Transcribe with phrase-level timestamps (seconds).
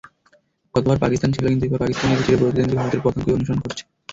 [0.75, 3.83] গতবার পাকিস্তান ছিল, কিন্তু এবার পাকিস্তানিরা চিরপ্রতিদ্বন্দ্বী ভারতের পদাঙ্কই অনুসরণ করছে।